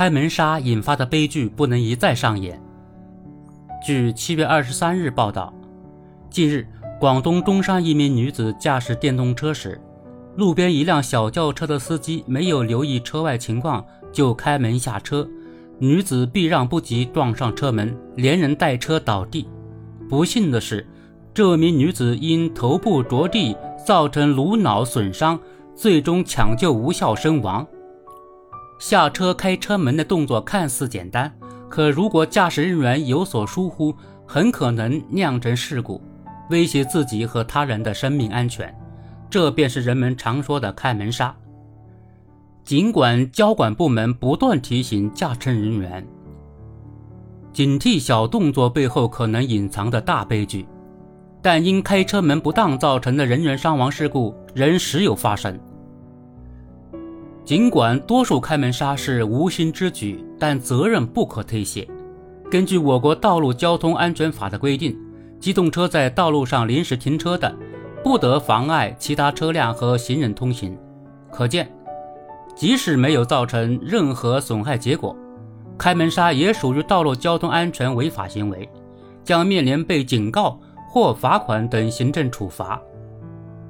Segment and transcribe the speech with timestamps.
[0.00, 2.58] 开门杀引发的悲剧不能一再上演。
[3.84, 5.52] 据七月二十三日报道，
[6.30, 6.66] 近日，
[6.98, 9.78] 广东中山一名女子驾驶电动车时，
[10.36, 15.28] 路边一辆小轿车的司机没有留意车外情况就开门下车，
[15.78, 19.46] 女子避让不及撞上车门，连人带车倒地。
[20.08, 20.88] 不幸的是，
[21.34, 23.54] 这名女子因头部着地
[23.86, 25.38] 造成颅脑损伤，
[25.74, 27.66] 最终抢救无效身亡。
[28.80, 31.30] 下车开车门的动作看似简单，
[31.68, 33.94] 可如果驾驶人员有所疏忽，
[34.26, 36.00] 很可能酿成事故，
[36.48, 38.74] 威胁自己和他人的生命安全。
[39.28, 41.36] 这便是人们常说的“开门杀”。
[42.64, 46.04] 尽管交管部门不断提醒驾乘人员，
[47.52, 50.66] 警惕小动作背后可能隐藏的大悲剧，
[51.42, 55.60] 但因开车门不当造成的人员伤亡事故仍时有发生。
[57.50, 61.84] 尽管多数开门杀是无心之举，但责任不可推卸。
[62.48, 64.96] 根据我国道路交通安全法的规定，
[65.40, 67.52] 机动车在道路上临时停车的，
[68.04, 70.78] 不得妨碍其他车辆和行人通行。
[71.32, 71.68] 可见，
[72.54, 75.16] 即使没有造成任何损害结果，
[75.76, 78.68] 开门杀也属于道路交通安全违法行为，
[79.24, 82.80] 将面临被警告或罚款等行政处罚。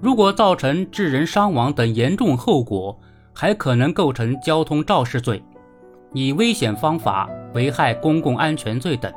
[0.00, 2.98] 如果造成致人伤亡等严重后果，
[3.38, 5.44] 还可能构成交通肇事罪、
[6.14, 9.12] 以危险方法危害公共安全罪等。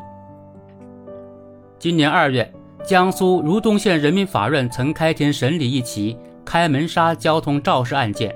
[1.79, 2.53] 今年二月，
[2.83, 8.35] 江苏如东县人民法院曾开庭审理一起开门杀交通肇事案件。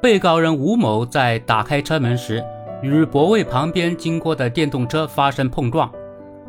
[0.00, 2.42] 被告人吴某在打开车门时，
[2.80, 5.92] 与泊位旁边经过的电动车发生碰撞，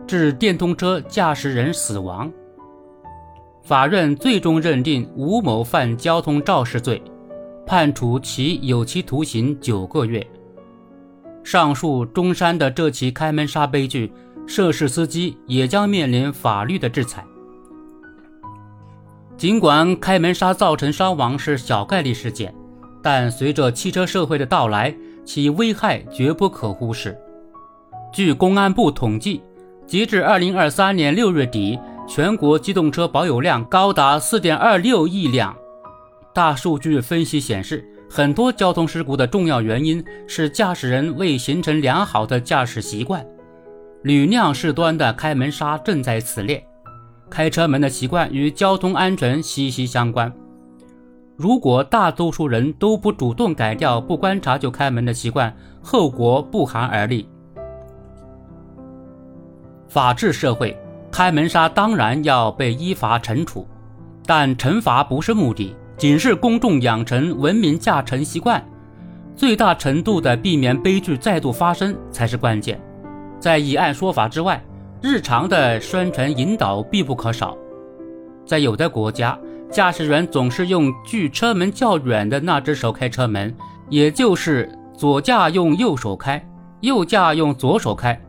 [0.07, 2.31] 致电动车驾驶人死亡。
[3.61, 7.01] 法院最终认定吴某犯交通肇事罪。
[7.65, 10.25] 判处其有期徒刑九个月。
[11.43, 14.11] 上述中山的这起开门杀悲剧，
[14.47, 17.23] 涉事司机也将面临法律的制裁。
[19.37, 22.53] 尽管开门杀造成伤亡是小概率事件，
[23.03, 24.95] 但随着汽车社会的到来，
[25.25, 27.17] 其危害绝不可忽视。
[28.13, 29.43] 据公安部统计，
[29.85, 35.55] 截至二零二三年六月底，全国机动车保有量高达四点二六亿辆。
[36.35, 43.25] 大数据分析显示，很多交通事故的重要原因是驾驶人未形成良好的驾驶习惯。
[44.03, 46.61] 屡酿事端的开门杀正在此列。
[47.29, 50.29] 开车门的习惯与交通安全息息相关。
[51.37, 57.29] 如果大多数人都不主动改掉不观察就开门的习惯，后果不寒而栗。
[59.87, 60.77] 法治社会，
[61.09, 63.65] 开门杀当然要被依法惩处，
[64.25, 65.73] 但惩罚不是目的。
[65.97, 68.61] 警示公众养成文明驾乘习惯，
[69.33, 72.77] 最大程度的避免悲剧再度发生才是关键。
[73.39, 74.61] 在以案说法之外，
[75.01, 77.55] 日常的宣传引导必不可少。
[78.45, 79.39] 在有的国家，
[79.71, 83.55] 驾驶员总是用距车门较远的那只手开车门，
[83.89, 86.45] 也就是左驾用右手开，
[86.81, 88.19] 右驾用左手开。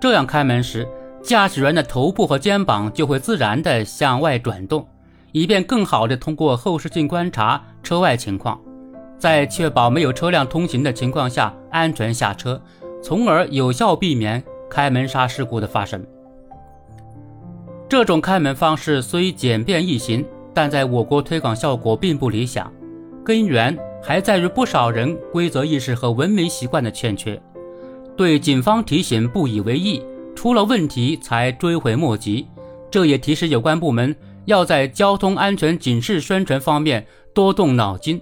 [0.00, 0.86] 这样开门时，
[1.24, 4.86] 驾驶员的头部和肩膀就会自然地向外转动。
[5.36, 8.58] 以便更好地通过后视镜观察车外情况，
[9.18, 12.58] 在确保没有车辆通行的情况下安全下车，
[13.02, 16.02] 从而有效避免开门杀事故的发生。
[17.86, 20.24] 这种开门方式虽简便易行，
[20.54, 22.72] 但在我国推广效果并不理想，
[23.22, 27.38] 根源还在于不少人规则意识和文明习惯的欠缺，
[28.16, 30.02] 对警方提醒不以为意，
[30.34, 32.46] 出了问题才追悔莫及。
[32.90, 34.16] 这也提示有关部门。
[34.46, 38.20] 要在交通安全警示宣传方面多动脑筋。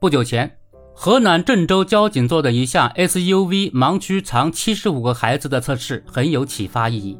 [0.00, 0.58] 不久前，
[0.94, 7.18] 河南郑州交警做的一项 SUV 盲区藏七十五个孩子的测试很有启发意义。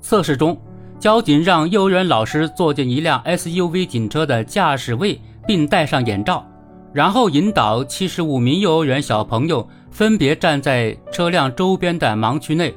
[0.00, 0.60] 测试中，
[0.98, 6.46] 交警让幼儿园老师坐进一辆 SUV 警车的驾驶位，并戴上眼罩，
[6.92, 12.74] 然后引导七十五名幼儿园小朋友分别站在车辆周边的盲区内。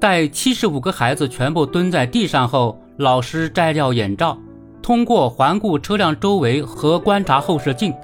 [0.00, 4.36] 待七十五个孩子全部蹲在地上后，老师摘掉眼罩，
[4.82, 7.94] 通过环顾车辆周围和观察后视镜，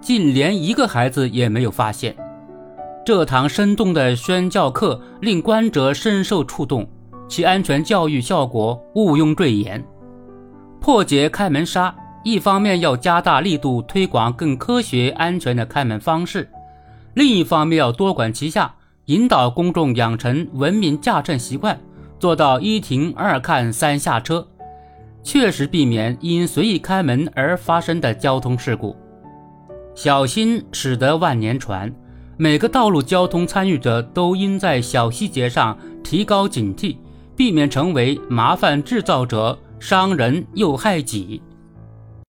[0.00, 2.16] 竟连一个孩子也没有发现。
[3.06, 6.84] 这堂生动的宣教课令观者深受触动，
[7.28, 9.84] 其安全教育效果毋庸赘言。
[10.80, 11.94] 破解开门杀，
[12.24, 16.48] 一方面要加大力度推广更科学安全的开门方式，
[17.14, 18.74] 另一方面要多管齐下，
[19.04, 21.78] 引导公众养成文明驾乘习惯。
[22.20, 24.46] 做到一停二看三下车，
[25.22, 28.94] 确实避免因随意开门而发生的交通事故。
[29.94, 31.90] 小心驶得万年船，
[32.36, 36.96] 每个道路交通参与者都应在小细节上提高警惕，
[37.34, 41.42] 避免成为麻烦制造者，伤人又害己。